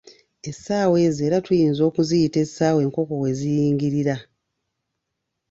[0.49, 4.15] Essaawa ezo era tuyinza okuziyita essaawa enkoko we ziyingirira.